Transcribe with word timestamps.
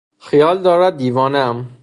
خیال 0.19 0.61
دارد 0.63 0.97
دیوانه 0.97 1.37
ام. 1.37 1.77